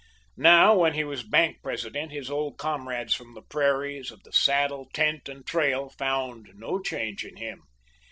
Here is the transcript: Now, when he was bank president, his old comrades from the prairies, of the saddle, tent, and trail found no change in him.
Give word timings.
Now, 0.35 0.73
when 0.73 0.95
he 0.95 1.03
was 1.03 1.21
bank 1.21 1.57
president, 1.61 2.11
his 2.11 2.31
old 2.31 2.57
comrades 2.57 3.13
from 3.13 3.35
the 3.35 3.43
prairies, 3.43 4.09
of 4.09 4.23
the 4.23 4.33
saddle, 4.33 4.87
tent, 4.93 5.29
and 5.29 5.45
trail 5.45 5.91
found 5.91 6.49
no 6.55 6.79
change 6.81 7.23
in 7.23 7.35
him. 7.37 7.61